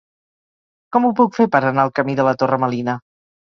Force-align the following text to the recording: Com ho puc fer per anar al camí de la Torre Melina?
Com 0.97 1.05
ho 1.09 1.11
puc 1.19 1.37
fer 1.41 1.47
per 1.57 1.63
anar 1.71 1.85
al 1.85 1.95
camí 2.01 2.19
de 2.23 2.27
la 2.31 2.35
Torre 2.43 2.63
Melina? 2.67 2.99